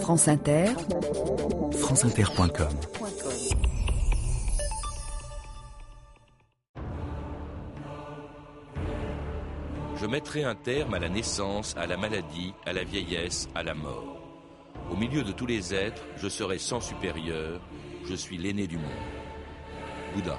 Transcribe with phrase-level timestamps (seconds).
[0.00, 0.66] France Inter,
[1.72, 2.68] franceinter.com
[9.96, 13.74] Je mettrai un terme à la naissance, à la maladie, à la vieillesse, à la
[13.74, 14.20] mort.
[14.90, 17.60] Au milieu de tous les êtres, je serai sans supérieur,
[18.04, 18.90] je suis l'aîné du monde.
[20.14, 20.38] Bouddha.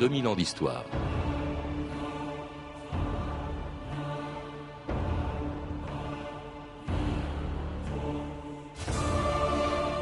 [0.00, 0.84] 2000 ans d'histoire.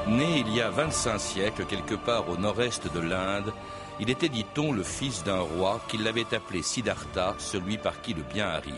[0.07, 3.53] Né il y a 25 siècles quelque part au nord-est de l'Inde,
[3.99, 8.23] il était, dit-on, le fils d'un roi qui l'avait appelé Siddhartha, celui par qui le
[8.23, 8.75] bien arrive.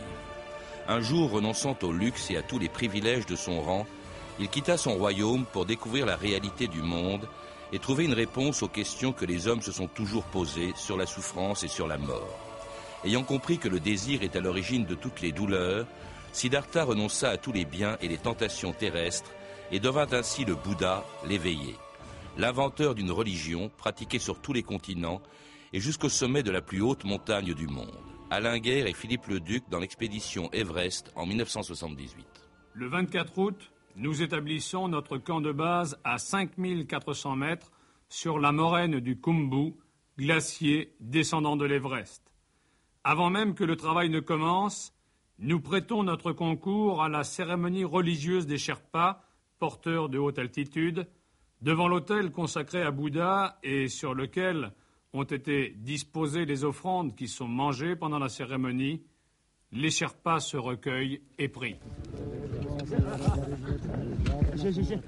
[0.88, 3.86] Un jour, renonçant au luxe et à tous les privilèges de son rang,
[4.38, 7.28] il quitta son royaume pour découvrir la réalité du monde
[7.72, 11.06] et trouver une réponse aux questions que les hommes se sont toujours posées sur la
[11.06, 12.38] souffrance et sur la mort.
[13.04, 15.86] Ayant compris que le désir est à l'origine de toutes les douleurs,
[16.32, 19.30] Siddhartha renonça à tous les biens et les tentations terrestres
[19.72, 21.76] et devint ainsi le Bouddha, l'éveillé,
[22.36, 25.22] l'inventeur d'une religion pratiquée sur tous les continents
[25.72, 27.98] et jusqu'au sommet de la plus haute montagne du monde.
[28.30, 32.26] Alain Guerre et Philippe le Duc dans l'expédition Everest en 1978.
[32.74, 37.70] Le 24 août, nous établissons notre camp de base à 5400 mètres
[38.08, 39.74] sur la moraine du Kumbu,
[40.18, 42.22] glacier descendant de l'Everest.
[43.04, 44.92] Avant même que le travail ne commence,
[45.38, 49.24] nous prêtons notre concours à la cérémonie religieuse des Sherpas,
[49.58, 51.06] porteurs de haute altitude,
[51.62, 54.72] devant l'autel consacré à Bouddha et sur lequel
[55.12, 59.02] ont été disposées les offrandes qui sont mangées pendant la cérémonie,
[59.72, 61.76] les Sherpas se recueillent et prient.
[64.56, 65.00] Gel gel gel.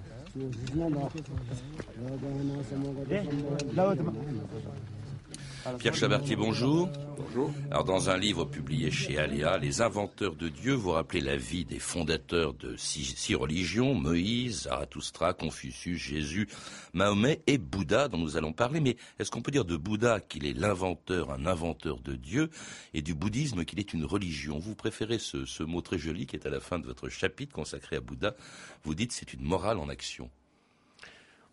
[5.78, 6.88] Pierre Chabertier, bonjour.
[7.16, 7.52] Bonjour.
[7.70, 11.64] Alors, dans un livre publié chez Aléa, Les inventeurs de Dieu, vous rappelez la vie
[11.64, 16.48] des fondateurs de six, religions, Moïse, Zarathustra, Confucius, Jésus,
[16.94, 18.80] Mahomet et Bouddha, dont nous allons parler.
[18.80, 22.50] Mais est-ce qu'on peut dire de Bouddha qu'il est l'inventeur, un inventeur de Dieu,
[22.92, 24.58] et du bouddhisme qu'il est une religion?
[24.58, 27.54] Vous préférez ce, ce mot très joli qui est à la fin de votre chapitre
[27.54, 28.34] consacré à Bouddha.
[28.82, 30.28] Vous dites c'est une morale en action.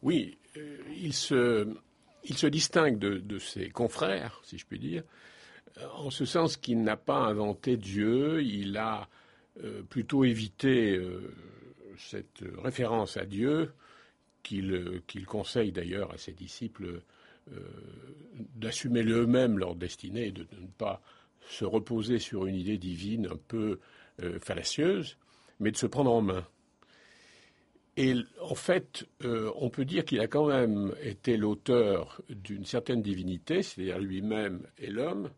[0.02, 1.68] Oui, euh, il se
[2.24, 5.04] il se distingue de, ses confrères, si je puis dire,
[5.78, 9.08] euh, en ce sens qu'il n'a pas inventé Dieu, il a
[9.64, 11.34] euh, plutôt évité euh,
[11.98, 13.74] cette référence à Dieu
[14.44, 17.02] qu'il conseille d'ailleurs à ses disciples
[18.56, 21.02] d'assumer eux-mêmes leur destinée de, ne pas
[21.50, 23.80] se reposer sur une idée divine un peu
[24.42, 25.18] fallacieuse,
[25.60, 26.48] mais de se prendre en main.
[28.02, 33.02] Et en fait, euh, on peut dire qu'il a quand même été l'auteur d'une certaine
[33.02, 35.30] divinité, c'est-à-dire lui-même et l'homme,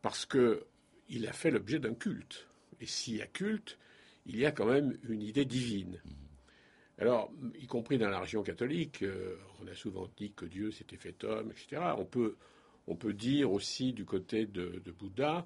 [0.00, 2.46] parce qu'il a fait l'objet d'un culte.
[2.80, 3.76] Et s'il y a culte,
[4.24, 6.00] il y a quand même une idée divine.
[6.98, 10.96] Alors, y compris dans la religion catholique, euh, on a souvent dit que Dieu s'était
[10.96, 11.82] fait homme, etc.
[11.98, 12.36] On peut,
[12.86, 15.44] on peut dire aussi du côté de, Bouddha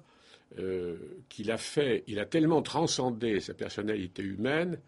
[0.59, 0.95] euh,
[1.27, 4.79] qu'il a fait, il a tellement transcendé sa personnalité humaine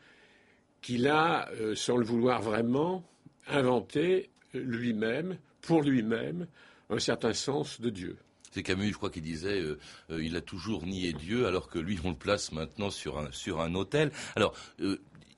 [0.81, 3.03] qu'il a, euh, sans le vouloir vraiment,
[3.47, 6.47] inventé lui-même, pour lui-même,
[6.89, 8.17] un certain sens de Dieu.
[8.51, 11.79] C'est Camus, je crois, qui disait euh, euh, il a toujours nié Dieu, alors que
[11.79, 14.11] lui, on le place maintenant sur un, sur un autel.
[14.35, 14.53] Alors,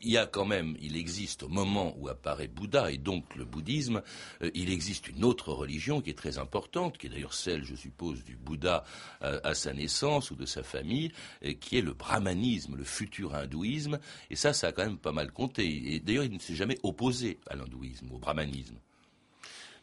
[0.03, 3.45] il y a quand même, il existe au moment où apparaît Bouddha et donc le
[3.45, 4.01] bouddhisme,
[4.41, 7.75] euh, il existe une autre religion qui est très importante, qui est d'ailleurs celle, je
[7.75, 8.83] suppose, du Bouddha
[9.23, 11.11] euh, à sa naissance ou de sa famille,
[11.45, 13.99] euh, qui est le brahmanisme, le futur hindouisme.
[14.29, 15.93] Et ça, ça a quand même pas mal compté.
[15.93, 18.75] Et d'ailleurs, il ne s'est jamais opposé à l'hindouisme, au brahmanisme.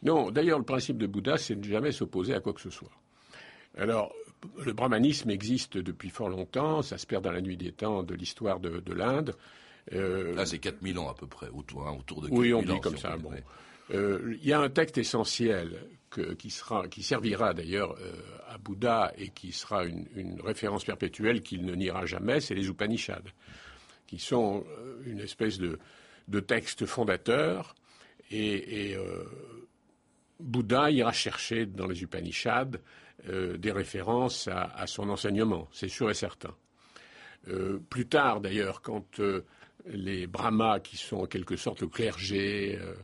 [0.03, 2.69] Non, d'ailleurs, le principe de Bouddha, c'est de ne jamais s'opposer à quoi que ce
[2.69, 2.91] soit.
[3.77, 4.13] Alors,
[4.63, 8.15] le brahmanisme existe depuis fort longtemps, ça se perd dans la nuit des temps de
[8.15, 9.35] l'histoire de l'Inde.
[9.93, 12.61] Euh, Là, c'est 4000 ans à peu près, autour, hein, autour de 4000 Oui, on
[12.61, 13.17] dit comme ça.
[13.17, 13.31] Bon.
[13.93, 15.77] Euh, il y a un texte essentiel
[16.37, 18.13] qui, sera, qui servira d'ailleurs euh,
[18.47, 23.31] à Bouddha et qui sera une, référence perpétuelle qu'il ne niera jamais, c'est les Upanishads,
[24.07, 24.65] qui sont
[25.05, 25.79] une espèce de,
[26.27, 27.75] de texte fondateur.
[28.29, 28.95] Et,
[30.39, 32.77] Bouddha ira chercher dans les Upanishads
[33.27, 36.53] des références à, à, son enseignement, c'est sûr et certain.
[37.89, 39.21] plus tard, d'ailleurs, quand
[39.85, 42.95] les brahmas, qui sont en quelque sorte le clergé, euh,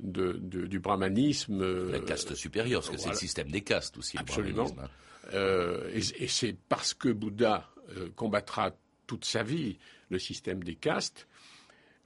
[0.00, 1.90] du brahmanisme.
[1.90, 4.18] La caste supérieure, parce que c'est le système des castes aussi.
[4.18, 4.66] Absolument.
[4.78, 5.38] Hein.
[5.92, 7.68] et, c'est parce que Bouddha
[8.16, 8.72] combattra
[9.06, 11.28] toute sa vie le système des castes,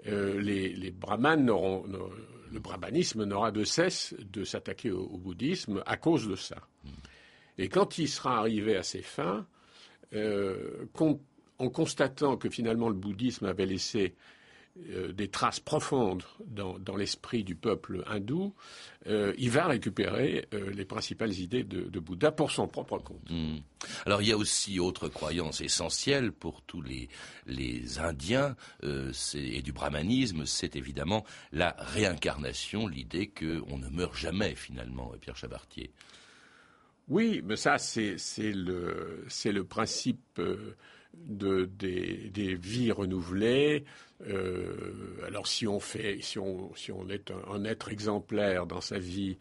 [0.04, 6.56] les, brahmanes le brahmanisme n'aura de cesse de s'attaquer au, bouddhisme à cause de ça.
[6.84, 6.90] Hmm.
[7.58, 9.46] Et quand il sera arrivé à ses fins,
[11.58, 14.14] en constatant que finalement le bouddhisme avait laissé
[14.90, 18.54] euh, des traces profondes dans, l'esprit du peuple hindou,
[19.06, 23.30] euh, il va récupérer euh, les principales idées de, Bouddha pour son propre compte.
[23.30, 23.56] Hmm.
[24.04, 27.08] Alors il y a aussi autre croyance essentielle pour tous les,
[27.46, 35.12] les Indiens et du brahmanisme, c'est évidemment la réincarnation, l'idée qu'on ne meurt jamais finalement,
[35.20, 35.90] Pierre Chabartier.
[37.08, 40.38] Oui, mais ça c'est le, le principe
[41.26, 43.84] de, des, vies renouvelées.
[44.26, 48.98] Euh, alors si on fait, si on, si on est un, être exemplaire dans sa
[48.98, 49.36] vie,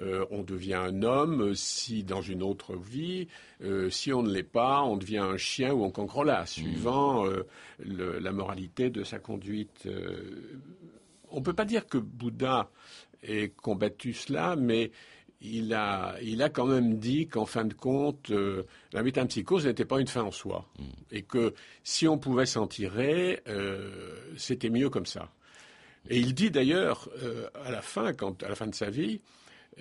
[0.00, 1.54] euh, on devient un homme.
[1.54, 3.28] Si dans une autre vie,
[3.62, 6.46] euh, si on ne l'est pas, on devient un chien ou un cancrola, mmh.
[6.46, 7.26] suivant
[7.78, 9.88] la moralité de sa conduite.
[11.30, 12.70] on ne peut pas dire que Bouddha
[13.22, 14.92] ait combattu cela, mais
[15.40, 19.84] il a, il a quand même dit qu'en fin de compte, euh, la métempsychose n'était
[19.84, 20.66] pas une fin en soi.
[20.78, 20.84] Mm.
[21.12, 21.54] Et que
[21.84, 25.30] si on pouvait s'en tirer, euh, c'était mieux comme ça.
[26.08, 29.20] Et il dit d'ailleurs, euh, à la fin, quand, à la fin de sa vie,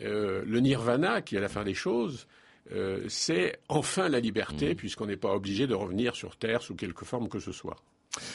[0.02, 2.28] le nirvana, qui est la fin des choses,
[3.07, 4.75] c'est enfin la liberté, mm.
[4.75, 7.78] puisqu'on n'est pas obligé de revenir sur Terre sous quelque forme que ce soit.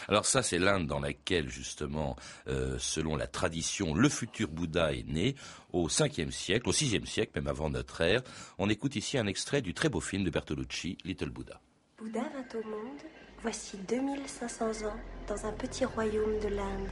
[0.09, 2.17] Alors ça, c'est l'Inde dans laquelle, justement,
[2.49, 5.35] euh, selon la tradition, le futur Bouddha est né
[5.73, 8.23] au 5e siècle, au 6e siècle, même avant notre ère.
[8.59, 11.61] On écoute ici un extrait du très beau film de Bertolucci, Little Buddha.
[11.99, 13.01] Bouddha vint au monde
[13.43, 14.97] voici 2500 ans
[15.29, 16.89] dans un petit royaume de l'Inde.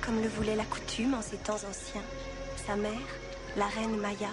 [0.00, 2.04] Comme le voulait la coutume en ces temps anciens,
[2.66, 2.92] sa mère,
[3.56, 4.30] la reine Maya,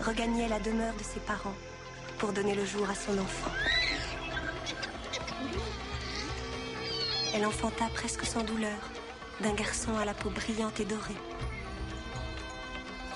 [0.00, 1.54] regagnait la demeure de ses parents
[2.18, 3.50] pour donner le jour à son enfant.
[7.34, 8.78] Elle enfanta presque sans douleur
[9.40, 11.16] d'un garçon à la peau brillante et dorée.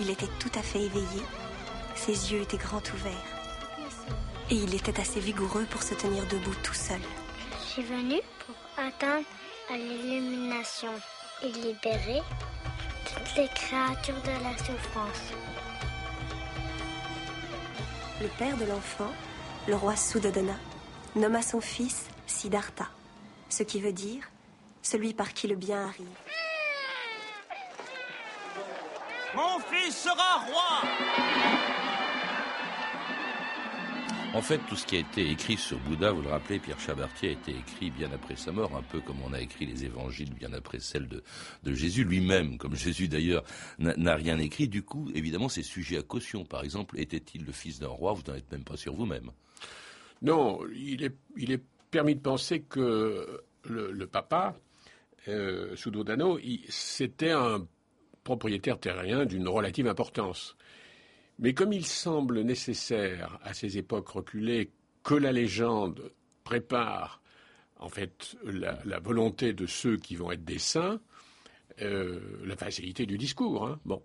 [0.01, 1.23] Il était tout à fait éveillé,
[1.95, 3.13] ses yeux étaient grands ouverts.
[4.51, 7.01] Et il était assez vigoureux pour se tenir debout tout seul.
[7.61, 9.27] Je suis venu pour atteindre
[9.71, 10.93] à l'illumination
[11.45, 12.21] et libérer
[13.05, 15.33] toutes les créatures de la souffrance.
[18.21, 19.13] Le père de l'enfant,
[19.69, 20.57] le roi Suddhodana,
[21.15, 22.89] nomma son fils Siddhartha
[23.49, 24.31] ce qui veut dire
[24.83, 26.07] celui par qui le bien arrive.
[29.35, 30.89] Mon fils sera roi
[34.35, 37.31] En fait, tout ce qui a été écrit sur Bouddha, vous le rappelez, Pierre Chabartier
[37.31, 40.33] a été écrit bien après sa mort, un peu comme on a écrit les évangiles
[40.35, 41.23] bien après celle de,
[41.63, 43.43] de Jésus lui-même, comme Jésus d'ailleurs
[43.79, 44.69] n'a rien écrit.
[44.69, 46.45] Du coup, évidemment, c'est sujet à caution.
[46.45, 48.13] Par exemple, était-il le fils d'un roi?
[48.13, 49.31] Vous n'en êtes même pas sûr vous-même.
[50.21, 54.57] Non, il est, il est permis de penser que le, papa,
[55.29, 56.39] euh, Sudodano,
[56.69, 57.67] c'était un
[58.25, 60.57] propriétaire terrien d'une relative importance.
[61.39, 66.13] Mais comme il semble nécessaire à ces époques reculées que la légende
[66.45, 67.23] prépare
[67.79, 71.01] en fait la, volonté de ceux qui vont être des saints,
[71.81, 74.03] euh, la facilité du discours, hein, bon,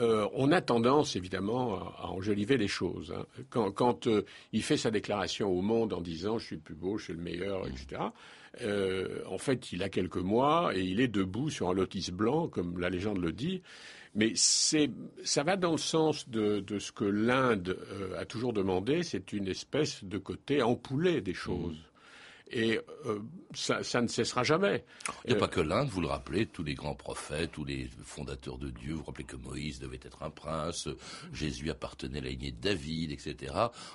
[0.00, 3.12] euh, on a tendance évidemment à, enjoliver les choses.
[3.16, 3.26] Hein.
[3.50, 7.04] Quand, euh, il fait sa déclaration au monde en disant je suis plus beau, je
[7.04, 8.02] suis le meilleur, etc.
[8.62, 12.48] Euh, en fait, il a quelques mois et il est debout sur un lotus blanc,
[12.48, 13.62] comme la légende le dit.
[14.14, 17.78] Mais ça va dans le sens de, ce que l'Inde
[18.18, 21.78] a toujours demandé, c'est une espèce de côté empoulé des choses.
[22.52, 23.20] Et euh,
[23.54, 24.84] ça, ne cessera jamais.
[25.24, 27.88] Il n'y a pas que l'Inde, vous le rappelez, tous les grands prophètes, tous les
[28.04, 30.88] fondateurs de Dieu, vous vous rappelez que Moïse devait être un prince,
[31.32, 33.54] Jésus appartenait à la lignée de David, etc.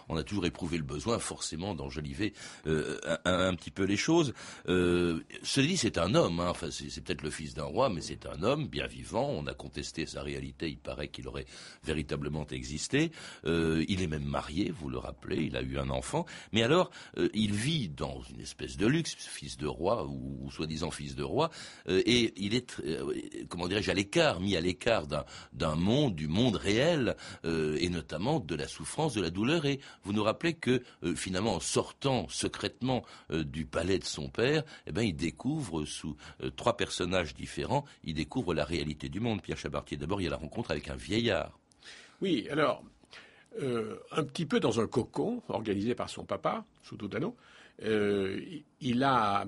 [0.09, 2.33] On a toujours éprouvé le besoin, forcément, d'enjoliver
[2.65, 4.33] euh, un, petit peu les choses.
[4.67, 6.49] Euh, cela dit, c'est un homme, hein.
[6.49, 9.29] enfin, c'est peut-être le fils d'un roi, mais c'est un homme bien vivant.
[9.29, 11.45] On a contesté sa réalité, il paraît qu'il aurait
[11.83, 13.11] véritablement existé.
[13.45, 16.25] il est même marié, vous le rappelez, il a eu un enfant.
[16.53, 16.89] Mais alors,
[17.33, 21.49] il vit dans une espèce de luxe, fils de roi ou, soi-disant fils de roi,
[21.89, 23.13] euh, et il est, euh,
[23.49, 25.05] comment dirais-je, à l'écart, mis à l'écart
[25.53, 29.65] d'un monde, du monde réel, euh, et notamment de la souffrance, de la douleur.
[29.65, 30.81] Et vous nous rappelez que
[31.15, 36.15] finalement, en sortant secrètement du palais de son père, eh ben, il découvre sous
[36.55, 39.41] trois personnages différents, il découvre la réalité du monde.
[39.41, 41.59] Pierre Chabartier, d'abord, il y a la rencontre avec un vieillard.
[42.21, 42.83] Oui, alors,
[43.59, 47.35] un petit peu dans un cocon organisé par son papa, Soudodano,
[47.83, 48.39] euh,
[48.81, 49.45] il n'a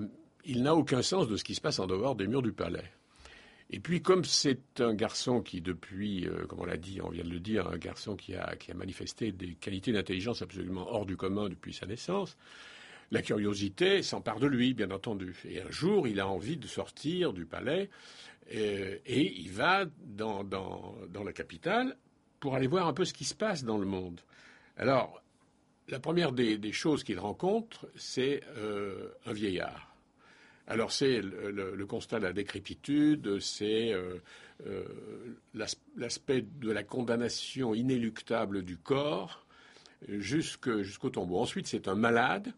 [0.74, 2.90] aucun sens de ce qui se passe en dehors des murs du palais.
[3.72, 7.22] Et puis, comme c'est un garçon qui, depuis, euh, comme on l'a dit, on vient
[7.22, 11.06] de le dire, un garçon qui a, qui a manifesté des qualités d'intelligence absolument hors
[11.06, 12.36] du commun depuis sa naissance,
[13.12, 15.36] la curiosité s'empare de lui, bien entendu.
[15.44, 17.90] Et un jour, il a envie de sortir du palais
[18.54, 21.96] euh, et il va dans, dans, dans, la capitale
[22.40, 24.20] pour aller voir un peu ce qui se passe dans le monde.
[24.76, 25.22] Alors,
[25.90, 29.94] la première des, choses qu'il rencontre, c'est euh, un vieillard.
[30.66, 34.18] Alors c'est le, constat de la décrépitude, c'est euh,
[34.66, 34.84] euh,
[35.96, 39.44] l'aspect de la condamnation inéluctable du corps
[40.08, 41.40] jusqu'au tombeau.
[41.40, 42.52] Ensuite, c'est un malade.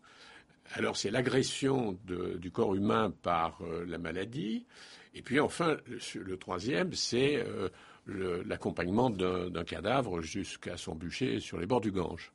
[0.75, 4.67] Alors c'est l'agression du corps humain par la maladie.
[5.15, 5.79] Et puis enfin,
[6.15, 7.45] le, troisième, c'est
[8.07, 12.31] l'accompagnement d'un cadavre jusqu'à son bûcher sur les bords du Gange.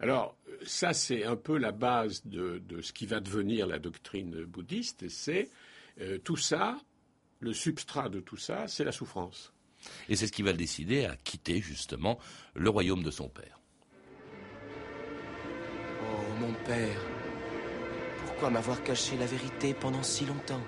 [0.00, 0.36] Alors,
[0.66, 5.50] ça, c'est un peu la base de, ce qui va devenir la doctrine bouddhiste, c'est
[6.00, 6.78] euh, tout ça,
[7.40, 9.52] le substrat de tout ça, c'est la souffrance.
[10.08, 12.18] Et c'est ce qui va le décider à quitter justement
[12.54, 13.60] le royaume de son père.
[16.02, 17.00] Oh, mon père,
[18.24, 20.62] pourquoi m'avoir caché la vérité pendant si longtemps?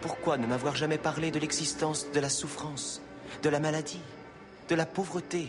[0.00, 3.00] Pourquoi ne m'avoir jamais parlé de l'existence de la souffrance,
[3.42, 4.00] de la maladie,
[4.68, 5.48] de la pauvreté,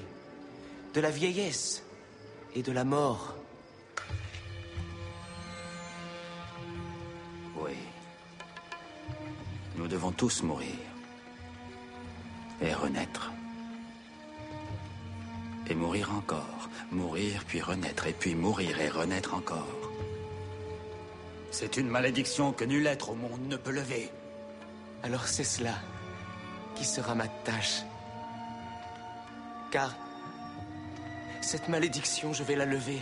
[0.93, 1.83] de la vieillesse?
[2.56, 3.36] Et de la mort.
[7.58, 7.74] Oui.
[9.75, 10.75] Nous devons tous mourir.
[12.62, 13.32] Et renaître.
[15.68, 16.70] Et mourir encore.
[16.91, 18.08] Mourir puis renaître.
[18.08, 19.91] Et puis mourir et renaître encore.
[21.51, 24.12] C'est une malédiction que nul être au monde ne peut lever.
[25.03, 25.75] Alors c'est cela
[26.75, 27.84] qui sera ma tâche.
[29.72, 29.96] Car
[31.50, 33.00] cette malédiction, je vais la lever.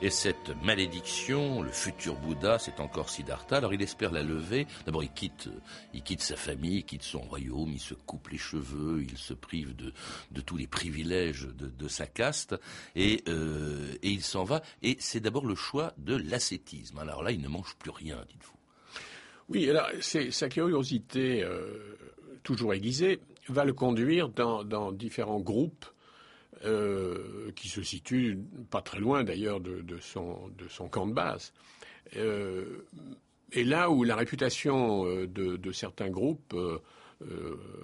[0.00, 3.56] Et cette malédiction, le futur Bouddha, c'est encore Siddhartha.
[3.56, 4.68] Alors il espère la lever.
[4.86, 5.48] D'abord, il quitte,
[5.92, 9.34] il quitte sa famille, il quitte son royaume, il se coupe les cheveux, il se
[9.34, 9.92] prive de,
[10.30, 12.54] de tous les privilèges de, sa caste,
[12.94, 14.62] et, euh, et il s'en va.
[14.84, 16.96] Et c'est d'abord le choix de l'ascétisme.
[17.00, 18.58] Alors là, il ne mange plus rien, dites-vous.
[19.48, 21.98] Oui, alors c'est sa curiosité euh,
[22.44, 25.86] toujours aiguisée va le conduire dans, différents groupes
[26.64, 28.38] euh, qui se situent
[28.70, 30.50] pas très loin d'ailleurs de, son,
[30.90, 31.52] camp de base.
[32.16, 32.86] Euh,
[33.52, 36.80] et là où la réputation euh, de, certains groupes euh,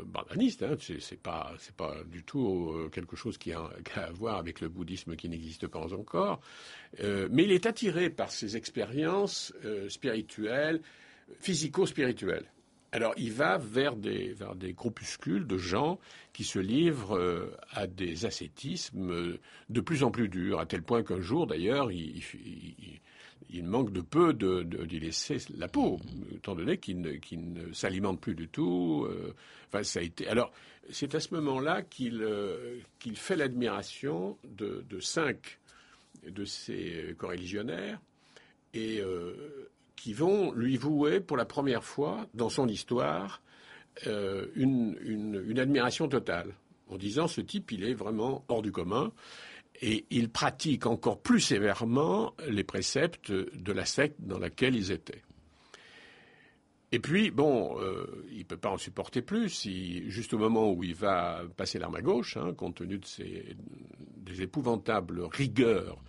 [0.04, 0.76] barbanistes, hein,
[1.22, 5.94] pas du tout quelque chose qui a, à voir avec le bouddhisme qui n'existe pas
[5.94, 6.40] encore,
[6.98, 9.54] mais il est attiré par ces expériences
[9.88, 10.82] spirituelles,
[11.40, 12.50] physico-spirituelles.
[12.92, 16.00] Alors, il va vers des, vers des groupuscules de gens
[16.32, 20.82] qui se livrent euh, à des ascétismes euh, de plus en plus durs, à tel
[20.82, 22.20] point qu'un jour, d'ailleurs, il,
[23.62, 26.00] manque de peu d'y laisser la peau,
[26.34, 29.06] étant donné qu'il ne, ne s'alimente plus du tout.
[29.08, 29.34] Euh,
[29.68, 30.26] enfin, ça a été.
[30.26, 30.52] Alors,
[30.90, 32.26] c'est à ce moment-là qu'il,
[33.14, 35.60] fait l'admiration de, cinq
[36.26, 38.00] de ses coreligionnaires
[38.74, 39.00] et
[40.00, 43.42] qui vont lui vouer pour la première fois dans son histoire
[44.06, 46.54] euh, une, admiration totale,
[46.88, 49.12] en disant ce type, il est vraiment hors du commun,
[49.82, 55.22] et il pratique encore plus sévèrement les préceptes de la secte dans laquelle ils étaient.
[56.92, 59.66] Et puis, bon, euh, il ne peut pas en supporter plus.
[60.08, 63.54] juste au moment où il va passer l'arme à gauche, hein, compte tenu de ses,
[64.16, 66.02] des épouvantables rigueurs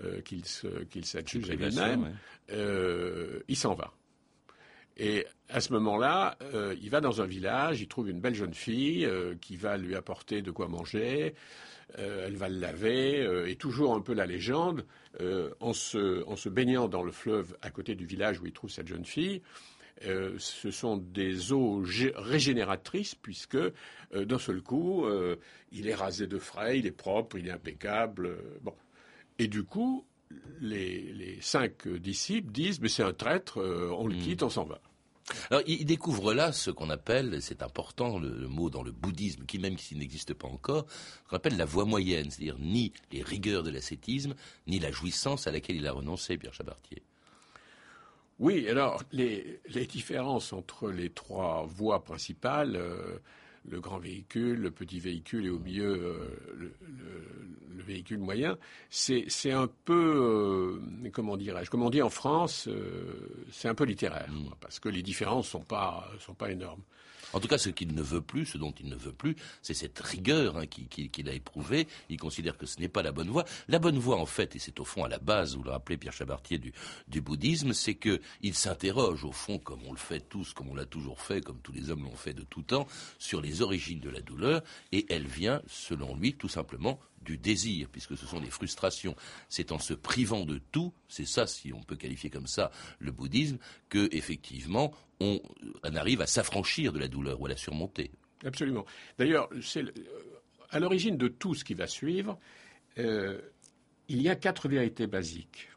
[0.00, 2.16] euh, qu'il s'accuse lui-même,
[2.50, 3.92] euh, il s'en va.
[4.96, 8.54] Et à ce moment-là, euh, il va dans un village, il trouve une belle jeune
[8.54, 9.08] fille
[9.40, 11.34] qui va lui apporter de quoi manger,
[11.98, 14.86] elle va le laver, et toujours un peu la légende,
[15.60, 18.70] en se, en, se, baignant dans le fleuve à côté du village où il trouve
[18.70, 19.42] cette jeune fille,
[20.00, 21.82] ce sont des eaux
[22.16, 23.58] régénératrices puisque
[24.14, 25.06] d'un seul coup,
[25.70, 28.38] il est rasé de frais, il est propre, il est impeccable.
[28.62, 28.74] bon,
[29.38, 30.04] et du coup,
[30.60, 34.22] les, cinq disciples disent, mais c'est un traître, euh, on le hmm.
[34.22, 34.80] quitte, on s'en va.
[35.50, 39.58] Alors, il découvre là ce qu'on appelle, c'est important le, mot dans le bouddhisme, qui
[39.58, 40.86] même s'il n'existe pas encore,
[41.28, 44.34] qu'on appelle la voie moyenne, c'est-à-dire ni les rigueurs de l'ascétisme,
[44.66, 47.02] ni la jouissance à laquelle il a renoncé, Pierre Chabartier.
[48.38, 53.18] Oui, alors les, différences entre les trois voies principales, euh,
[53.68, 56.18] le grand véhicule, le petit véhicule et au milieu
[56.56, 56.72] le,
[57.84, 58.58] véhicule moyen.
[58.90, 60.80] C'est un peu,
[61.12, 62.68] comment dirais-je, comme on dit en France,
[63.50, 64.54] c'est un peu littéraire, mm.
[64.60, 66.82] parce que les différences sont pas sont pas énormes.
[67.32, 69.74] En tout cas, ce qu'il ne veut plus, ce dont il ne veut plus, c'est
[69.74, 71.86] cette rigueur hein, qu'il a éprouvée.
[72.08, 73.44] Il considère que ce n'est pas la bonne voie.
[73.68, 75.96] La bonne voie, en fait, et c'est au fond à la base, vous le rappelez,
[75.96, 76.72] Pierre Chabartier, du,
[77.08, 80.86] du bouddhisme, c'est qu'il s'interroge, au fond, comme on le fait tous, comme on l'a
[80.86, 82.86] toujours fait, comme tous les hommes l'ont fait de tout temps,
[83.18, 84.62] sur les origines de la douleur,
[84.92, 89.16] et elle vient, selon lui, tout simplement du désir, puisque ce sont des frustrations.
[89.48, 93.12] C'est en se privant de tout, c'est ça, si on peut qualifier comme ça le
[93.12, 95.40] bouddhisme, que effectivement on,
[95.94, 98.10] arrive à s'affranchir de la douleur ou à la surmonter.
[98.44, 98.84] Absolument.
[99.18, 99.84] D'ailleurs, c'est
[100.70, 102.38] à l'origine de tout ce qui va suivre.
[102.98, 103.40] Euh,
[104.08, 105.68] il y a quatre vérités basiques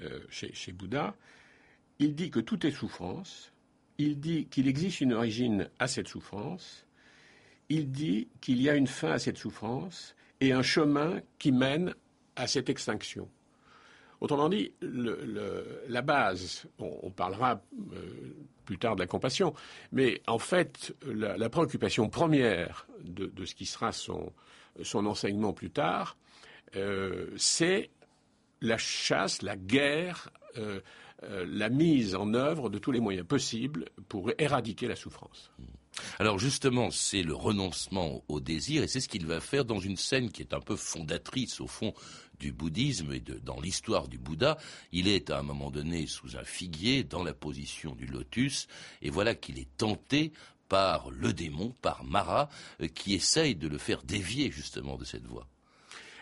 [0.00, 1.14] euh, chez, chez Bouddha.
[1.98, 3.52] Il dit que tout est souffrance.
[3.98, 6.86] Il dit qu'il existe une origine à cette souffrance.
[7.68, 11.94] Il dit qu'il y a une fin à cette souffrance et un chemin qui mène
[12.34, 13.28] à cette extinction.
[14.20, 18.34] Autrement dit, la base, on, parlera euh,
[18.64, 19.54] plus tard de la compassion,
[19.92, 24.32] mais en fait, la, préoccupation première de, ce qui sera son,
[24.94, 26.16] enseignement plus tard,
[26.74, 27.90] euh, c'est
[28.60, 30.80] la chasse, la guerre, euh,
[31.22, 35.52] la mise en œuvre de tous les moyens possibles pour éradiquer la souffrance.
[36.18, 39.96] Alors justement, c'est le renoncement au désir, et c'est ce qu'il va faire dans une
[39.96, 41.92] scène qui est un peu fondatrice au fond
[42.40, 44.58] du bouddhisme et dans l'histoire du Bouddha.
[44.90, 48.66] Il est à un moment donné sous un figuier, dans la position du lotus,
[49.00, 50.32] et voilà qu'il est tenté
[50.68, 52.48] par le démon, par Mara,
[52.80, 55.46] euh, qui essaye de le faire dévier justement de cette voie.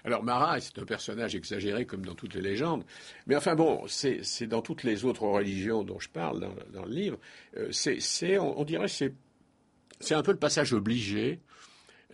[0.05, 2.85] Alors Mara, c'est un personnage exagéré comme dans toutes les légendes,
[3.27, 7.19] mais enfin bon, c'est dans toutes les autres religions dont je parle dans, le livre,
[7.57, 9.15] euh, c'est, on, dirait, c'est
[10.01, 11.41] c'est un peu le passage obligé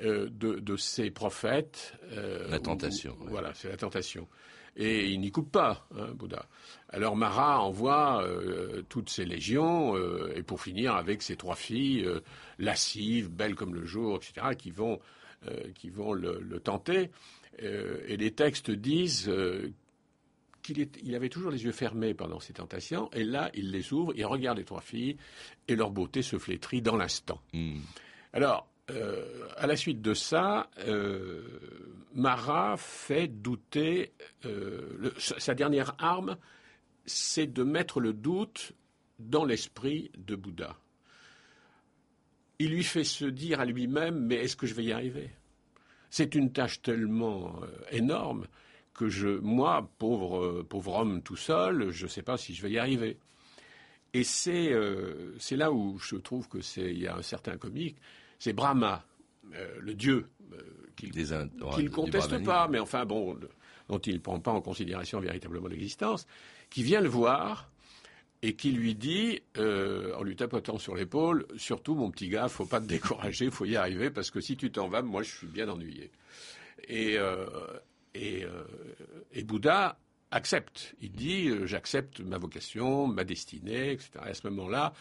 [0.03, 1.95] euh, de, ces prophètes.
[2.13, 3.17] Euh, la tentation.
[3.21, 4.29] Voilà, c'est la tentation.
[4.77, 6.45] Et il n'y coupe pas, hein, Bouddha.
[6.91, 9.97] Alors Mara envoie euh, toutes ses légions,
[10.35, 12.07] et pour finir avec ses trois filles,
[12.59, 15.01] lascives, belles comme le jour, etc., qui vont,
[15.75, 17.11] qui vont le, tenter.
[17.59, 19.31] et les textes disent
[20.63, 24.13] qu'il il avait toujours les yeux fermés pendant ces tentations, et là, il les ouvre,
[24.17, 25.17] il regarde les trois filles,
[25.69, 27.41] et leur beauté se flétrit dans l'instant.
[27.53, 27.79] Hmm.
[28.33, 31.43] Alors, euh, à la suite de ça, euh,
[32.15, 34.13] Marat fait douter.
[34.45, 36.37] Euh, sa dernière arme,
[37.05, 38.73] c'est de mettre le doute
[39.19, 40.77] dans l'esprit de Bouddha.
[42.59, 45.31] Il lui fait se dire à lui-même Mais est-ce que je vais y arriver?
[46.11, 48.47] C'est une tâche tellement énorme
[48.95, 52.71] que je, moi, pauvre, pauvre homme tout seul, je ne sais pas si je vais
[52.71, 53.19] y arriver.
[54.17, 57.59] Et c'est euh, c'est là où je trouve que c'est il y a un certain
[57.59, 57.97] comique.
[58.39, 59.05] C'est Brahma,
[59.55, 60.57] euh, le dieu, euh,
[60.97, 63.39] qu'il ne conteste pas, mais enfin bon,
[63.89, 66.27] dont il ne prend pas en considération véritablement l'existence,
[66.71, 67.71] qui vient le voir
[68.47, 72.81] et qui lui dit, en lui tapotant sur l'épaule, surtout mon petit gars, faut pas
[72.81, 75.69] te décourager, faut y arriver, parce que si tu t'en vas, moi je suis bien
[75.69, 76.11] ennuyé.
[76.89, 77.17] Et,
[78.15, 78.47] et,
[79.33, 79.99] et Bouddha
[80.31, 80.95] accepte.
[81.01, 84.11] Il dit euh, j'accepte ma vocation, ma destinée, etc.
[84.27, 84.93] Et à ce moment-là,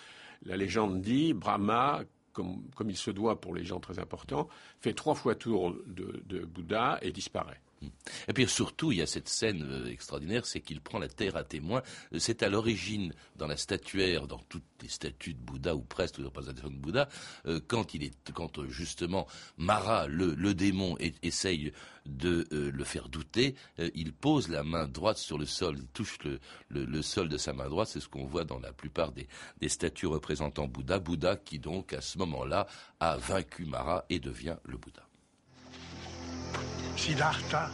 [0.44, 2.04] la légende dit Brahma,
[2.34, 4.50] comme, il se doit pour les gens très importants,
[4.82, 7.62] fait trois fois tour de Bouddha et disparaît.
[8.28, 11.36] Et puis surtout, il y a cette scène euh, extraordinaire, c'est qu'il prend la terre
[11.36, 11.82] à témoin.
[12.14, 16.18] Euh, c'est à l'origine, dans la statuaire, dans toutes les statues de Bouddha, ou presque
[16.18, 17.10] les représentations de Bouddha,
[17.46, 18.14] euh, quand il est,
[18.70, 21.72] justement Mara, le, démon, essaye
[22.06, 23.56] de le faire douter,
[23.94, 26.18] il pose la main droite sur le sol, il touche
[26.70, 29.28] le, sol de sa main droite, c'est ce qu'on voit dans la plupart des,
[29.60, 31.00] des statues représentant Bouddha.
[31.00, 32.68] Bouddha qui donc, à ce moment-là,
[33.00, 35.08] a vaincu Mara et devient le Bouddha.
[36.98, 37.70] Siddhartha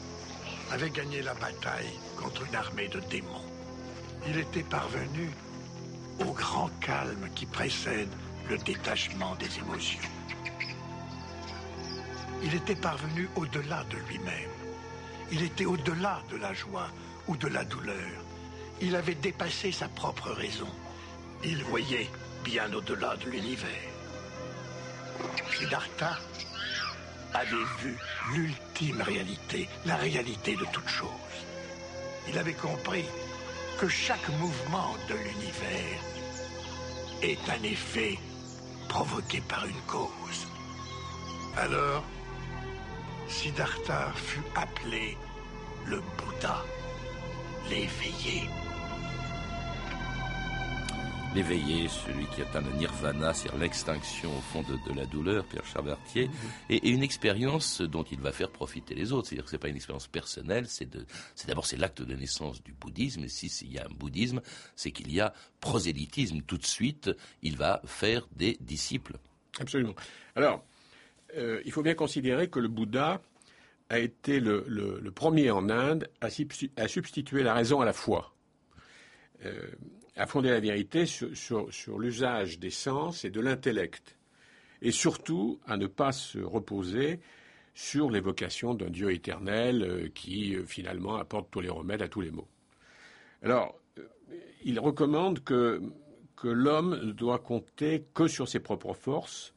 [0.72, 3.46] avait gagné la bataille contre une armée de démons.
[4.28, 5.30] Il était parvenu
[6.20, 8.10] au grand calme qui précède
[8.50, 10.00] le détachement des émotions.
[12.44, 14.50] Il était parvenu au-delà de lui-même.
[15.32, 16.90] Il était au-delà de la joie
[17.28, 18.24] ou de la douleur.
[18.82, 20.68] Il avait dépassé sa propre raison.
[21.44, 22.10] Il voyait
[22.44, 23.92] bien au-delà de l'univers.
[25.58, 26.18] Siddhartha
[27.34, 27.98] avait vu
[28.34, 31.10] l'ultime réalité, la réalité de toute chose.
[32.28, 33.06] Il avait compris
[33.80, 36.00] que chaque mouvement de l'univers
[37.22, 38.18] est un effet
[38.90, 40.48] provoqué par une cause.
[41.58, 42.04] Alors,
[43.28, 45.18] Siddhartha fut appelé
[45.86, 46.64] le Bouddha,
[47.70, 48.50] l'éveillé.
[51.36, 56.28] L'éveillé, celui qui atteint le nirvana, c'est-à-dire l'extinction au fond de, la douleur, Pierre Charbertier,
[56.28, 56.34] mhm.
[56.70, 59.28] et, une expérience dont il va faire profiter les autres.
[59.28, 60.90] C'est-à-dire que c'est pas une expérience personnelle, c'est
[61.48, 63.24] d'abord c'est l'acte de naissance du bouddhisme.
[63.24, 64.42] Et si s'il y a un bouddhisme,
[64.76, 66.42] c'est qu'il y a prosélytisme.
[66.42, 69.18] Tout de suite, il va faire des disciples.
[69.60, 69.96] Absolument.
[70.36, 70.64] Alors,
[71.38, 73.22] euh, il faut bien considérer que le Bouddha
[73.90, 78.34] a été le, premier en Inde à, substituer la raison à la foi.
[79.46, 79.68] Euh,
[80.22, 84.20] à fonder la vérité sur, l'usage des sens et de l'intellect,
[84.84, 87.20] et surtout à ne pas se reposer
[87.74, 92.22] sur l'évocation d'un Dieu éternel euh, qui euh, finalement apporte tous les remèdes à tous
[92.22, 92.48] les maux.
[93.42, 94.04] Alors, euh,
[94.64, 95.82] il recommande que,
[96.36, 99.56] que l'homme ne doit compter que sur ses propres forces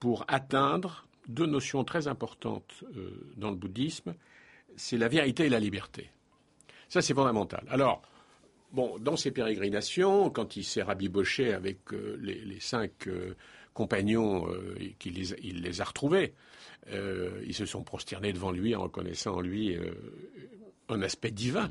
[0.00, 2.82] pour atteindre deux notions très importantes
[3.36, 4.14] dans le bouddhisme,
[4.74, 6.10] c'est la vérité et la liberté.
[6.88, 7.64] Ça, c'est fondamental.
[7.70, 8.02] Alors,
[8.72, 13.34] Bon, dans ses pérégrinations, quand il s'est rabiboché avec euh, les, cinq euh,
[13.74, 16.32] compagnons, euh, qu'il il les a retrouvés,
[16.90, 19.76] ils se sont prosternés devant lui en reconnaissant en lui
[20.88, 21.70] un aspect divin.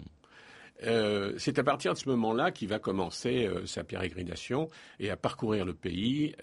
[1.37, 4.69] c'est à partir de ce moment-là qu'il va commencer sa pérégrination
[5.01, 6.33] et à parcourir le pays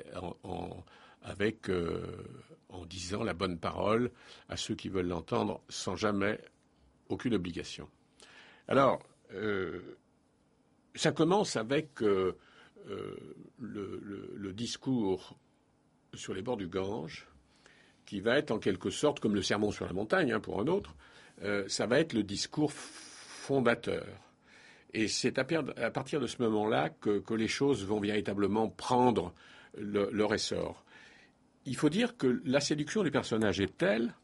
[0.45, 0.85] en,
[2.69, 4.11] en disant la bonne parole
[4.51, 6.39] à ceux qui veulent l'entendre sans jamais
[7.09, 7.89] aucune obligation.
[8.69, 9.01] Alors,
[10.99, 12.37] ça commence avec euh,
[12.91, 13.17] euh,
[13.61, 15.39] le, discours
[16.15, 17.29] sur les bords du Gange,
[18.05, 20.67] qui va être en quelque sorte comme le sermon sur la montagne, hein, pour un
[20.67, 20.97] autre,
[21.43, 24.07] euh, ça va être le discours fondateur.
[24.93, 29.33] Et c'est à, partir de ce moment-là que, les choses vont véritablement prendre
[29.77, 30.85] leur essor.
[31.67, 34.15] Il faut dire que la séduction du personnage est telle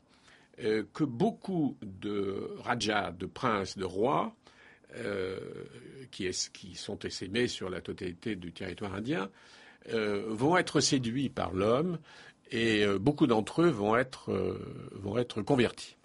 [0.56, 4.34] que beaucoup de rajas, de princes, de rois,
[4.96, 5.38] euh,
[6.11, 6.33] qui,
[6.74, 9.30] sont essaimés sur la totalité du territoire indien,
[9.92, 11.98] euh, vont être séduits par l'homme
[12.52, 15.96] et euh, beaucoup d'entre eux vont être, convertis.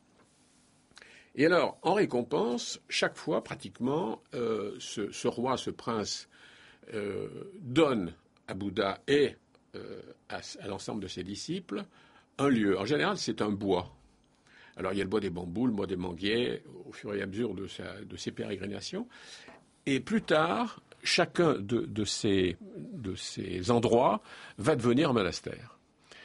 [1.36, 6.28] Et alors, en récompense, chaque fois, pratiquement, ce, roi, ce prince,
[7.62, 8.14] donne
[8.48, 9.36] à Bouddha et
[10.30, 11.86] à l'ensemble de ses disciples
[12.40, 12.80] un lieu.
[12.80, 13.99] En général, c'est un bois.
[14.80, 17.22] Alors il y a le bois des bambous, le bois des manguiers, au fur et
[17.22, 19.08] à mesure de, ses pérégrinations.
[19.86, 22.56] Et plus tard, chacun de, ces,
[23.70, 24.22] endroits
[24.58, 25.78] va devenir un monastère.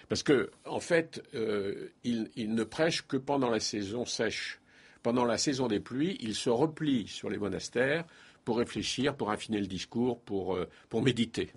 [0.09, 4.61] Parce que, en fait, euh, il, ne prêche que pendant la saison sèche.
[5.03, 8.05] Pendant la saison des pluies, il se replie sur les monastères
[8.45, 11.51] pour réfléchir, pour affiner le discours, pour euh, méditer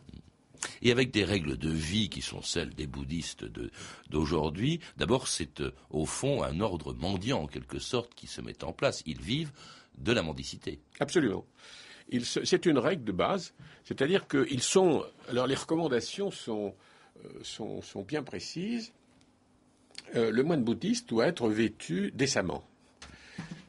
[0.82, 3.46] et avec des règles de vie qui sont celles des bouddhistes
[4.10, 4.80] d'aujourd'hui.
[4.98, 8.74] D'abord, c'est euh, au fond un ordre mendiant en quelque sorte qui se met en
[8.74, 9.04] place.
[9.06, 9.52] Ils vivent
[9.98, 10.80] de la mendicité.
[11.00, 11.46] Absolument.
[12.24, 15.04] C'est une règle de base, c'est-à-dire qu'ils sont.
[15.30, 16.74] Alors les recommandations sont,
[17.26, 18.94] euh, bien précises.
[20.16, 22.64] Euh, le moine bouddhiste doit être vêtu décemment,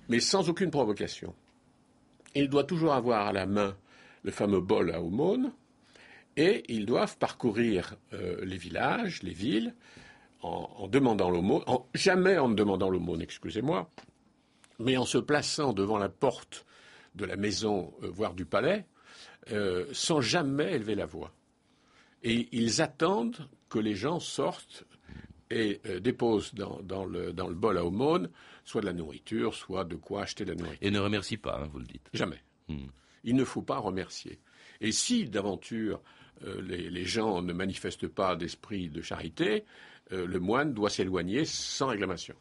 [0.09, 1.35] mais sans aucune provocation.
[2.37, 3.77] Il doit toujours avoir à la main
[4.23, 5.53] le fameux bol à aumône,
[6.39, 9.75] et ils doivent parcourir euh, les villages, les villes,
[10.41, 13.91] en, demandant l'aumône, jamais en demandant l'aumône, excusez-moi,
[14.79, 16.65] mais en se plaçant devant la porte
[17.17, 18.87] de la maison, euh, voire du palais,
[19.51, 21.33] euh, sans jamais élever la voix.
[22.23, 24.85] Et ils attendent que les gens sortent
[25.51, 28.29] et déposent dans, le, bol à aumône
[28.65, 30.87] soit de la nourriture, soit de quoi acheter de la nourriture.
[30.87, 32.09] Et ne remercie pas, hein, vous le dites.
[32.13, 32.43] Jamais.
[32.69, 32.89] Hmm.
[33.25, 34.39] Il ne faut pas remercier.
[34.81, 36.03] Et si d'aventure
[36.45, 39.65] euh, les, gens ne manifestent pas d'esprit de charité,
[40.13, 42.35] euh, le moine doit s'éloigner sans réclamation.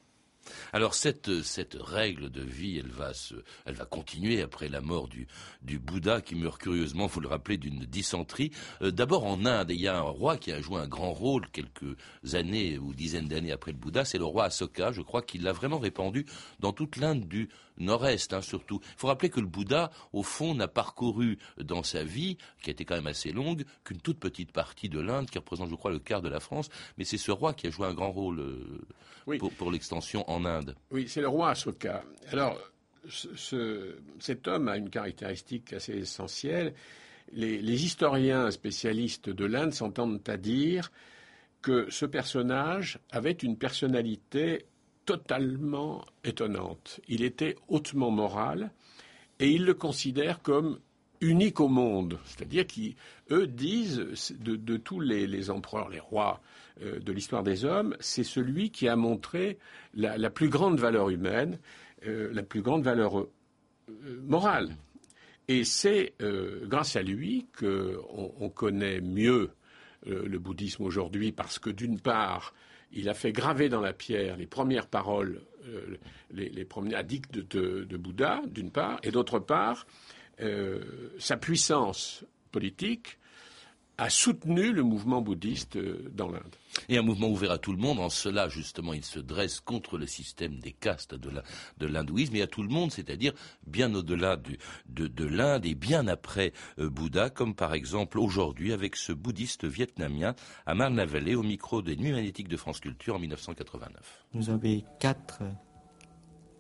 [0.74, 5.08] Alors cette, cette règle de vie, elle va, se, elle va continuer après la mort
[5.08, 5.28] du,
[5.62, 8.52] du Bouddha qui meurt curieusement, faut le rappeler, d'une dysenterie.
[8.82, 11.48] Euh, d'abord en Inde, il y a un roi qui a joué un grand rôle
[11.52, 11.98] quelques
[12.34, 15.54] années ou dizaines d'années après le Bouddha, c'est le roi Asoka, je crois qu'il l'a
[15.54, 16.26] vraiment répandu
[16.60, 18.80] dans toute l'Inde du nord-est hein, surtout.
[18.84, 22.74] Il faut rappeler que le Bouddha, au fond, n'a parcouru dans sa vie, qui a
[22.74, 25.92] été quand même assez longue, qu'une toute petite partie de l'Inde, qui représente, je crois,
[25.92, 28.40] le quart de la France, mais c'est ce roi qui a joué un grand rôle
[28.40, 30.76] euh, pour, l'extension en Inde.
[30.92, 32.04] Oui, c'est le roi Asoka.
[32.32, 32.60] Alors,
[34.20, 36.74] cet homme a une caractéristique assez essentielle.
[37.32, 40.92] les historiens spécialistes de l'Inde s'entendent à dire
[41.62, 44.66] que ce personnage avait une personnalité
[45.06, 47.00] totalement étonnante.
[47.08, 48.72] Il était hautement moral
[49.40, 50.80] et ils le considèrent comme
[51.22, 52.20] unique au monde.
[52.26, 54.06] C'est-à-dire qu'eux disent,
[54.40, 56.42] de, tous les, empereurs, les rois
[56.82, 59.58] euh, de l'histoire des hommes, c'est celui qui a montré
[59.94, 61.60] la, plus grande valeur humaine,
[62.06, 63.30] euh, la plus grande valeur euh,
[64.22, 64.76] morale.
[65.48, 66.14] Et c'est
[66.64, 69.52] grâce à lui qu'on on connaît mieux
[70.06, 72.54] le bouddhisme aujourd'hui, parce que d'une part,
[72.92, 75.40] il a fait graver dans la pierre les premières paroles,
[76.32, 79.88] les, premiers de, de, Bouddha, d'une part, et d'autre part,
[81.18, 83.18] sa puissance politique
[83.98, 86.56] a soutenu le mouvement bouddhiste dans l'Inde.
[86.90, 89.98] Et un mouvement ouvert à tout le monde, en cela justement il se dresse contre
[89.98, 93.34] le système des castes de l'hindouisme et à tout le monde, c'est-à-dire
[93.66, 94.38] bien au-delà
[94.88, 100.36] de, l'Inde et bien après euh, Bouddha, comme par exemple aujourd'hui avec ce bouddhiste vietnamien
[100.66, 104.26] Amar Navale au micro des Nuits magnétiques de France Culture en 1989.
[104.34, 105.42] Nous avons quatre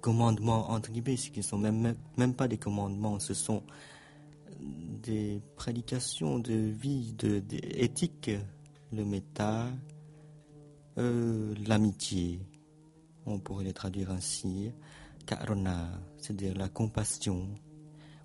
[0.02, 3.64] commandements entre guillemets, ce qui ne sont même, pas des commandements, ce sont
[4.60, 8.32] des prédications de vie, de, éthique,
[8.92, 9.68] le méta,
[10.98, 12.40] euh, l'amitié,
[13.26, 14.72] on pourrait les traduire ainsi,
[15.26, 17.48] karuna, c'est-à-dire la compassion,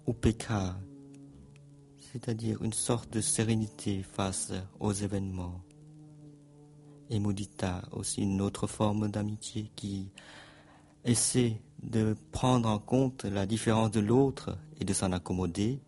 [0.09, 0.77] upeka,
[1.99, 5.61] c'est-à-dire une sorte de sérénité face aux événements,
[7.11, 10.11] et mudita, aussi une autre forme d'amitié qui
[11.05, 15.81] essaie de prendre en compte la différence de l'autre et de s'en accommoder,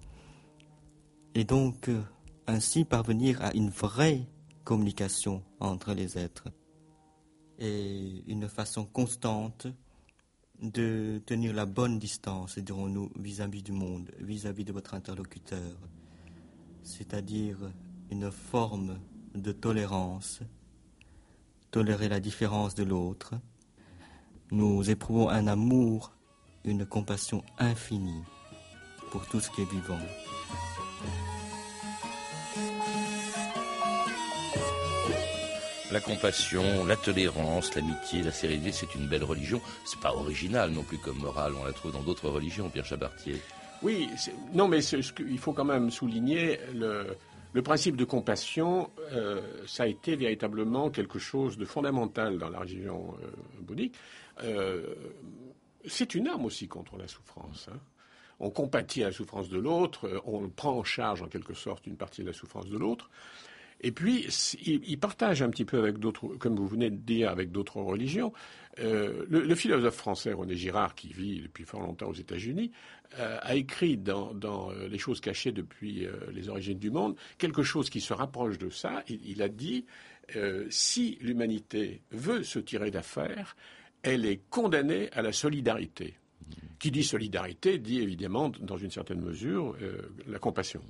[1.34, 2.02] et donc euh,
[2.46, 4.26] ainsi parvenir à une vraie
[4.64, 6.48] communication entre les êtres
[7.58, 9.66] et une façon constante
[10.62, 15.76] de tenir la bonne distance, dirons-nous, vis-à-vis du monde, vis-à-vis de votre interlocuteur,
[16.82, 17.58] c'est-à-dire
[18.10, 18.98] une forme
[19.34, 20.40] de tolérance,
[21.70, 23.34] tolérer la différence de l'autre.
[24.50, 26.12] Nous éprouvons un amour,
[26.64, 28.22] une compassion infinie
[29.10, 29.98] pour tout ce qui est vivant.
[35.94, 39.60] La compassion, la tolérance, l'amitié, la sérénité, c'est une belle religion.
[39.84, 43.36] C'est pas original non plus comme morale, on la trouve dans d'autres religions, Pierre Chabartier.
[43.80, 44.08] Oui,
[44.52, 48.90] non, mais il faut quand même souligner le, principe de compassion.
[49.12, 53.28] Euh, ça a été véritablement quelque chose de fondamental dans la religion euh,
[53.60, 53.94] bouddhique.
[54.42, 54.96] Euh,
[55.86, 57.68] c'est une arme aussi contre la souffrance.
[57.72, 57.78] Hein
[58.40, 61.96] on compatit à la souffrance de l'autre, on prend en charge en quelque sorte une
[61.96, 63.10] partie de la souffrance de l'autre.
[63.84, 64.26] Et puis,
[64.64, 68.32] il, partage un petit peu avec d'autres, comme vous venez de dire, avec d'autres religions.
[68.80, 72.72] Euh, le, philosophe français René Girard, qui vit depuis fort longtemps aux États-Unis,
[73.18, 74.32] euh, a écrit dans,
[74.88, 79.04] Les choses cachées depuis les origines du monde quelque chose qui se rapproche de ça.
[79.08, 79.84] il a dit
[80.70, 83.54] si l'humanité veut se tirer d'affaire,
[84.02, 86.14] elle est condamnée à la solidarité.
[86.84, 90.82] Qui dit solidarité dit évidemment, dans une certaine mesure, euh, la compassion.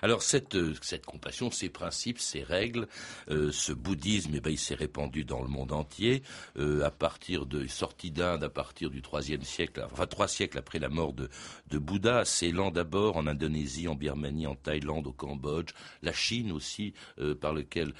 [0.00, 2.86] Alors cette, euh, cette compassion, ces principes, ces règles,
[3.30, 6.22] euh, ce bouddhisme, eh ben, il s'est répandu dans le monde entier
[6.56, 10.88] à partir de sortie d'Inde, à partir du troisième siècle, enfin trois siècles après la
[10.88, 11.28] mort de,
[11.68, 16.94] de Bouddha, Ceylan d'abord, en Indonésie, en Birmanie, en Thaïlande, au Cambodge, la Chine aussi,
[17.40, 17.92] par lequel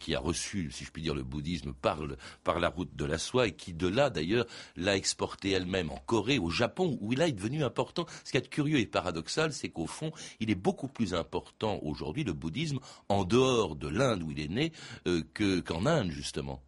[0.00, 2.00] qui a reçu, si je puis dire, le bouddhisme par,
[2.42, 5.98] par la route de la soie et qui de là d'ailleurs l'a exporté elle-même en
[6.06, 8.06] Corée, au Japon, où il est devenu important.
[8.24, 12.24] Ce qui est curieux et paradoxal, c'est qu'au fond, il est beaucoup plus important aujourd'hui,
[12.24, 14.72] le bouddhisme, en dehors de l'Inde où il est né,
[15.06, 15.22] euh,
[15.64, 16.62] qu'en Inde, justement.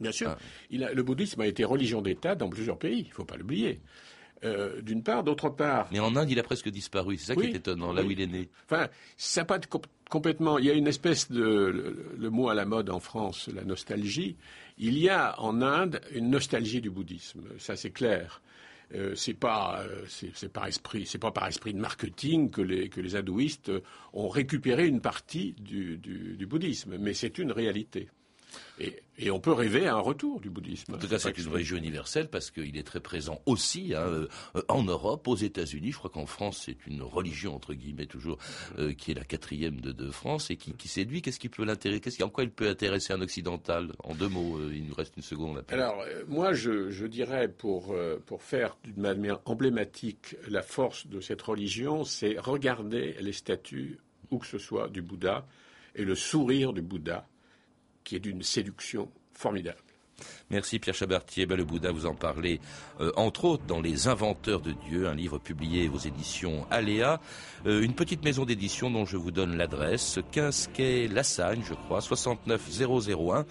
[0.00, 0.30] Bien sûr.
[0.30, 0.38] Ah.
[0.70, 3.80] le bouddhisme a été religion d'État dans plusieurs pays, il ne faut pas l'oublier.
[4.44, 5.88] Euh, d'une part, d'autre part.
[5.90, 7.16] Mais en Inde, il a presque disparu.
[7.16, 8.48] C'est ça qui est étonnant, là où il est né.
[8.70, 9.58] Enfin, ça pas
[10.08, 10.58] complètement.
[10.58, 14.36] Il y a une espèce de le, mot à la mode en France, la nostalgie.
[14.78, 17.42] Il y a en Inde une nostalgie du bouddhisme.
[17.58, 18.40] Ça, c'est clair.
[18.94, 23.02] Euh, c'est pas euh, par esprit c'est pas par esprit de marketing que les que
[23.16, 23.70] hindouistes
[24.14, 28.08] ont récupéré une partie du bouddhisme, mais c'est une réalité.
[28.80, 30.94] Et, on peut rêver à un retour du bouddhisme.
[30.94, 34.28] En tout cas, c'est une religion universelle parce qu'il est très présent aussi hein, euh,
[34.68, 35.90] en Europe, aux États-Unis.
[35.90, 38.38] Je crois qu'en France, c'est une religion entre guillemets toujours
[38.78, 41.20] euh, qui est la quatrième de, France et qui, séduit.
[41.20, 43.92] Qu'est-ce qui peut l'intéresser En quoi il peut intéresser un occidental?
[44.04, 45.64] En deux mots, euh, il nous reste une seconde.
[45.68, 47.94] Alors, moi, je, dirais pour
[48.26, 53.98] pour faire d'une manière emblématique la force de cette religion, c'est regarder les statues
[54.30, 55.46] où que ce soit du Bouddha
[55.94, 57.26] et le sourire du Bouddha
[58.08, 59.76] qui est d'une séduction formidable.
[60.50, 61.44] Merci Pierre Chabartier.
[61.44, 62.58] Ben, le Bouddha, vous en parlez,
[63.00, 67.20] euh, entre autres, dans Les Inventeurs de Dieu, un livre publié aux éditions Aléa.
[67.66, 72.00] Euh, une petite maison d'édition dont je vous donne l'adresse, 15 quai Lassagne, je crois,
[72.00, 73.44] 69001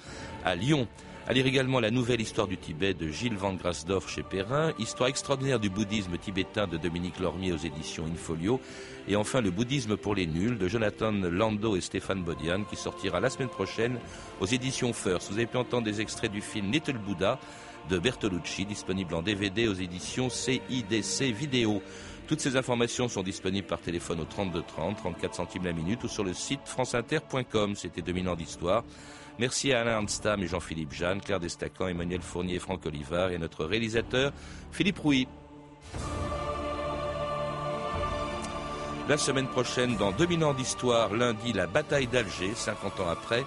[0.43, 0.87] à Lyon.
[1.29, 5.09] À lire également la nouvelle histoire du Tibet de Gilles Van Grasdorf chez Perrin, histoire
[5.09, 8.61] extraordinaire du bouddhisme tibétain de Dominique Lormier aux éditions Infolio,
[9.09, 13.19] et enfin le bouddhisme pour les nuls de Jonathan Lando et Stéphane Bodian qui sortira
[13.19, 13.99] la semaine prochaine
[14.39, 15.29] aux éditions First.
[15.29, 17.39] Vous avez pu entendre des extraits du film Little Buddha
[17.89, 21.81] de Bertolucci, disponible en DVD aux éditions CIDC Vidéo.
[22.27, 26.07] Toutes ces informations sont disponibles par téléphone au 32 30, 34 centimes la minute ou
[26.07, 27.75] sur le site franceinter.com.
[27.75, 28.85] C'était 2000 ans d'histoire.
[29.39, 33.65] Merci à Alain Anstam et Jean-Philippe Jeanne, Claire Destacan, Emmanuel Fournier, Franck Olivard et notre
[33.65, 34.33] réalisateur
[34.71, 35.27] Philippe Rouy.
[39.07, 43.45] La semaine prochaine, dans 2000 ans d'histoire, lundi, la bataille d'Alger, 50 ans après.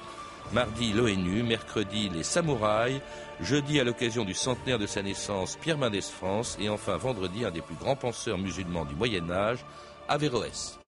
[0.53, 1.43] Mardi, l'ONU.
[1.43, 3.01] Mercredi, les samouraïs.
[3.41, 6.57] Jeudi, à l'occasion du centenaire de sa naissance, Pierre Mendès France.
[6.61, 9.65] Et enfin, vendredi, un des plus grands penseurs musulmans du Moyen-Âge,
[10.09, 10.80] Averroès.